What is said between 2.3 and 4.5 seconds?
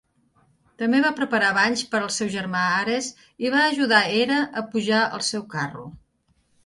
germà Ares i va ajudar Hera